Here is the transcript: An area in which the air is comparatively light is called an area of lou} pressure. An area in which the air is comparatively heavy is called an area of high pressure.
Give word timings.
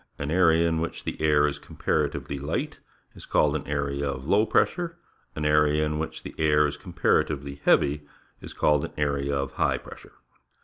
An 0.17 0.31
area 0.31 0.67
in 0.67 0.81
which 0.81 1.03
the 1.03 1.21
air 1.21 1.45
is 1.45 1.59
comparatively 1.59 2.39
light 2.39 2.79
is 3.13 3.27
called 3.27 3.55
an 3.55 3.67
area 3.67 4.07
of 4.09 4.27
lou} 4.27 4.47
pressure. 4.47 4.97
An 5.35 5.45
area 5.45 5.85
in 5.85 5.99
which 5.99 6.23
the 6.23 6.33
air 6.39 6.65
is 6.65 6.75
comparatively 6.75 7.61
heavy 7.65 8.07
is 8.41 8.51
called 8.51 8.83
an 8.83 8.93
area 8.97 9.35
of 9.35 9.51
high 9.51 9.77
pressure. 9.77 10.13